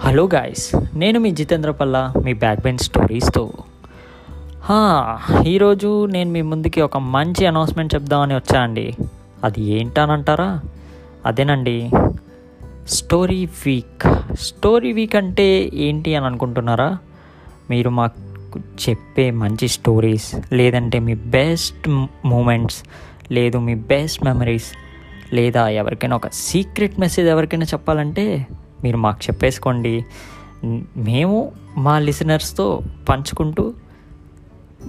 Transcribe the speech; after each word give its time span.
Hello 0.00 0.28
guys 0.34 0.64
నేను 0.94 1.20
మీ 1.20 1.30
జితేంద్ర 1.30 1.70
పల్ల 1.70 2.12
మీ 2.24 2.32
బ్యాక్ 2.34 2.60
బెంచ్ 2.60 2.80
స్టోరీస్తో 2.80 3.52
హా, 4.62 4.78
ఈరోజు 5.46 6.06
నేను 6.06 6.30
మీ 6.30 6.42
ముందుకి 6.42 6.80
ఒక 6.80 6.96
మంచి 6.96 7.46
అనౌన్స్మెంట్ 7.46 7.94
చెప్దామని 7.94 8.34
వచ్చా 8.34 8.60
అండి. 8.60 8.96
అది 9.44 9.62
ఏంటనంటారా? 9.62 10.60
అదేనండి. 11.26 11.90
స్టోరీ 12.88 13.46
వీక్ 13.66 14.06
స్టోరీ 14.40 14.92
వీక్ 14.92 15.16
అంటే 15.16 15.70
ఏంటి 15.74 16.14
అని 16.14 16.26
అనుకుంటున్నారా? 16.26 16.98
మీరు 17.70 17.90
మాకు 17.90 18.58
చెప్పే 18.58 19.30
మంచి 19.30 19.68
స్టోరీస్ 19.68 20.34
లేదంటే 20.52 20.98
మీ 20.98 21.14
బెస్ట్ 21.14 21.88
మూమెంట్స్ 22.24 22.82
లేదు 23.32 23.58
మీ 23.58 23.74
బెస్ట్ 23.74 24.24
మెమరీస్ 24.24 24.68
లేదా 25.32 25.68
ఎవరికైనా 25.68 26.16
ఒక 26.16 26.28
సీక్రెట్ 26.28 27.00
మెసేజ్ 27.00 27.28
ఎవరికైనా 27.28 27.64
చెప్పాలంటే 27.64 28.46
మీరు 28.84 28.96
మాకు 28.96 29.20
చెప్పేసుకోండి. 29.22 30.04
మేము 30.96 31.52
మా 31.78 31.98
లిసనర్స్తో 31.98 32.82
పంచుకుంటూ 33.08 33.74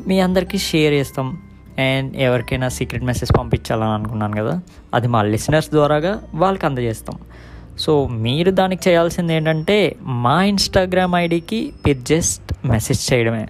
మీ 0.07 0.19
అందరికీ 0.19 0.57
షేర్ 0.57 0.93
చేస్తాం. 0.93 1.37
అండ్ 1.79 2.17
ఎవరికైనా 2.17 2.69
సీక్రెట్ 2.69 3.03
మెసేజ్ 3.03 3.37
పంపించాలని 3.39 3.89
అనుకున్నాను 3.89 4.35
కదా 4.37 4.61
అది 4.93 5.07
మా 5.07 5.21
లిసనర్స్ 5.21 5.69
ద్వారాగా 5.69 6.23
వాళ్ళకి 6.33 6.65
అందజేస్తాం. 6.65 7.17
సో 7.79 8.07
మీరు 8.07 8.51
దానికి 8.51 8.89
చేయాల్సింది 8.89 9.33
ఏంటంటే 9.33 9.95
మా 10.01 10.43
ఇన్స్టాగ్రామ్ 10.43 11.15
ఐడికి 11.15 11.73
మీరు 11.85 11.99
జస్ట్ 11.99 12.67
మెసేజ్ 12.67 13.13
చేయడమే. 13.13 13.47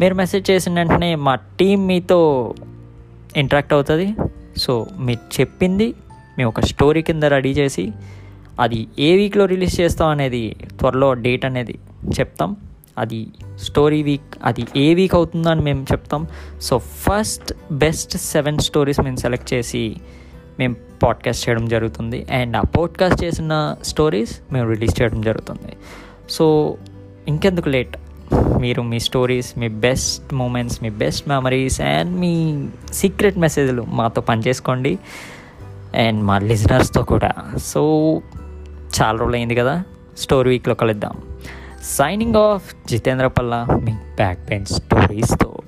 మీరు 0.00 0.14
మెసేజ్ 0.14 0.50
చేసిన 0.50 0.74
వెంటనే 0.74 1.14
మా 1.14 1.34
టీం 1.34 1.86
మీతో 1.86 2.18
ఇంటరాక్ట్ 3.36 3.72
అవుతుంది. 3.72 4.16
సో 4.56 4.86
మీరు 4.98 5.40
చెప్పింది 5.40 5.94
మేము 6.38 6.48
ఒక 6.48 6.60
స్టోరీ 6.60 7.02
కింద 7.02 7.24
రెడీ 7.24 7.50
చేసి 7.50 7.92
అది 8.60 8.86
ఏ 8.98 9.16
వీక్లో 9.16 9.44
రిలీజ్ 9.44 9.80
చేస్తాం 9.80 10.08
అనేది 10.08 10.56
త్వరలో 10.78 11.14
డేట్ 11.14 11.44
అనేది 11.44 11.78
చెప్తాం. 12.20 12.56
అది 12.98 13.26
స్టోరీ 13.58 14.02
వీక్ 14.02 14.38
అది 14.44 14.66
ఏ 14.76 14.94
వీక్ 14.94 15.14
అవుతుందో 15.14 15.50
అని 15.50 15.60
మేము 15.60 15.86
చెప్తాం. 15.92 16.26
So 16.60 16.78
first 16.78 17.52
best 17.72 18.16
seven 18.16 18.58
stories 18.58 19.00
మేము 19.00 19.16
సెలెక్ట్ 19.16 19.54
చేసి 19.54 19.96
మేము 20.58 20.76
పాడ్కాస్ట్ 21.02 21.48
చేయడం 21.48 21.68
జరుగుతుంది. 21.68 22.26
అండ్ 22.30 22.56
ఆ 22.56 22.60
పాడ్కాస్ట్ 22.60 23.24
చేసిన 23.24 23.76
స్టోరీస్ 23.82 24.52
మేము 24.52 24.68
రిలీజ్ 24.68 25.02
చేయడం 25.02 25.20
జరుగుతుంది. 25.20 25.72
సో 26.30 26.76
ఇంకెందుకు 27.28 27.68
లేట్ 27.68 27.96
మీరు 28.60 28.82
మీ 28.82 29.00
స్టోరీస్ 29.00 29.58
మీ 29.58 29.68
బెస్ట్ 29.68 30.34
మూమెంట్స్ 30.34 30.82
మీ 30.82 30.90
బెస్ట్ 30.90 31.28
మెమరీస్ 31.28 31.80
అండ్ 31.80 32.20
మీ 32.20 32.66
సీక్రెట్ 32.92 33.38
మెసేజ్లు 33.38 33.82
మాతో 33.82 34.20
పనిచేసుకోండి. 34.20 34.98
అండ్ 35.94 36.24
మా 36.24 36.38
లిజనర్స్తో 36.38 37.02
కూడా. 37.02 37.32
సో 37.56 37.82
చాలా 39.02 39.18
రోజులు 39.18 39.36
అయింది 39.36 39.54
కదా. 39.54 39.82
స్టోరీ 40.18 40.50
వీక్లో 40.50 40.74
కలుద్దాం. 40.74 41.16
సైనింగ్ 41.82 42.36
ఆఫ్ 42.36 42.74
జితేంద్ర 42.88 43.26
పల్ల 43.26 43.66
మీ 43.84 43.92
బ్యాక్ 43.92 44.50
పెయిన్ 44.50 44.66
స్టోరీస్తో. 44.66 45.59